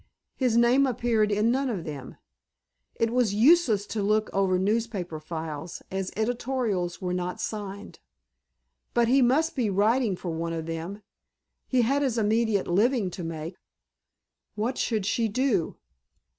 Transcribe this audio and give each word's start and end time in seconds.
His 0.35 0.57
name 0.57 0.87
appeared 0.87 1.31
in 1.31 1.51
none 1.51 1.69
of 1.69 1.83
them. 1.85 2.17
It 2.95 3.11
was 3.11 3.35
useless 3.35 3.85
to 3.85 4.01
look 4.01 4.31
over 4.33 4.57
newspaper 4.57 5.19
files, 5.19 5.83
as 5.91 6.11
editorials 6.15 6.99
were 7.03 7.13
not 7.13 7.39
signed. 7.39 7.99
But 8.95 9.07
he 9.07 9.21
must 9.21 9.55
be 9.55 9.69
writing 9.69 10.15
for 10.15 10.31
one 10.31 10.53
of 10.53 10.65
them. 10.65 11.03
He 11.67 11.83
had 11.83 12.01
his 12.01 12.17
immediate 12.17 12.67
living 12.67 13.11
to 13.11 13.23
make. 13.23 13.57
What 14.55 14.75
should 14.79 15.05
she 15.05 15.27
do? 15.27 15.77